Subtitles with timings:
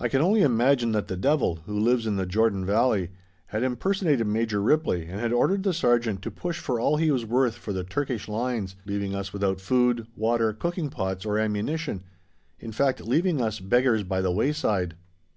[0.00, 3.12] I can only imagine that the devil, who lives in the Jordan Valley,
[3.46, 7.24] had impersonated Major Ripley and had ordered the sergeant to push for all he was
[7.24, 12.02] worth for the Turkish lines, leaving us without food, water, cooking pots, or ammunition
[12.58, 14.96] in fact leaving us "beggars by the wayside."